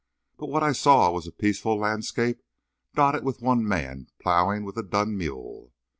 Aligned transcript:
But 0.35 0.47
what 0.49 0.63
I 0.63 0.71
saw 0.71 1.11
was 1.11 1.27
a 1.27 1.31
peaceful 1.31 1.77
landscape 1.77 2.41
dotted 2.95 3.23
with 3.23 3.43
one 3.43 3.63
man 3.63 4.07
ploughing 4.17 4.63
with 4.65 4.75
a 4.79 4.83
dun 4.83 5.15
mule. 5.15 5.73